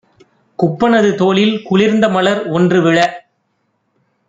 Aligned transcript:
குப்பனது 0.59 1.11
தோளில் 1.15 1.53
குளிர்ந்தமலர் 1.63 2.41
ஒன்றுவிழ 2.51 2.97